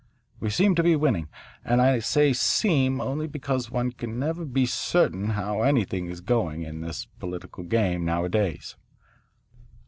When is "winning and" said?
0.95-1.79